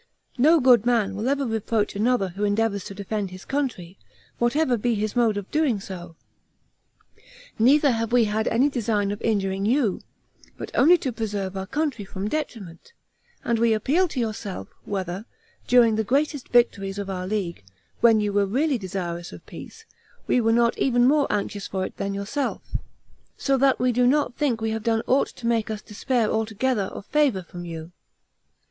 [0.39, 3.99] No good man will ever reproach another who endeavors to defend his country,
[4.39, 6.15] whatever be his mode of doing so;
[7.59, 10.01] neither have we had any design of injuring you,
[10.57, 12.93] but only to preserve our country from detriment;
[13.43, 15.25] and we appeal to yourself, whether,
[15.67, 17.63] during the greatest victories of our league,
[17.99, 19.85] when you were really desirous of peace,
[20.25, 22.63] we were not even more anxious for it than yourself;
[23.37, 26.85] so that we do not think we have done aught to make us despair altogether
[26.85, 27.91] of favor from you.